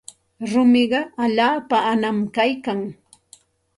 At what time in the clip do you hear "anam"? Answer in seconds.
1.91-2.17